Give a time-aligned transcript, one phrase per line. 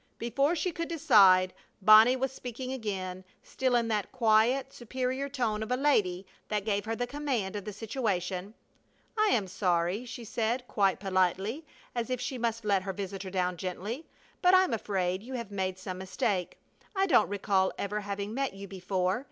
[0.17, 5.71] Before she could decide Bonnie was speaking again, still in that quiet, superior tone of
[5.71, 8.55] a lady that gave her the command of the situation:
[9.15, 13.57] "I am sorry," she said, quite politely, as if she must let her visitor down
[13.57, 14.07] gently,
[14.41, 16.57] "but I'm afraid you have made some mistake.
[16.95, 19.19] I don't recall ever having met you before.